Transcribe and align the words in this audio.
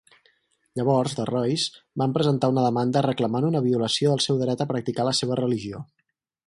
Llavors 0.79 1.13
The 1.19 1.25
Roys 1.29 1.65
van 2.03 2.15
presentar 2.17 2.51
una 2.55 2.65
demanda 2.69 3.05
reclamant 3.09 3.49
una 3.51 3.65
violació 3.69 4.15
del 4.15 4.27
seu 4.29 4.43
dret 4.45 4.65
a 4.65 4.69
practicar 4.75 5.11
la 5.11 5.19
seva 5.23 5.41
religió. 5.45 5.89